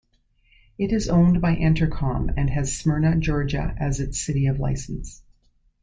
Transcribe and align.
It 0.79 0.91
is 0.91 1.07
owned 1.09 1.41
by 1.41 1.55
Entercom, 1.55 2.33
and 2.35 2.49
has 2.49 2.75
Smyrna, 2.75 3.15
Georgia 3.19 3.75
as 3.77 3.99
its 3.99 4.19
city 4.19 4.47
of 4.47 4.59
license. 4.59 5.21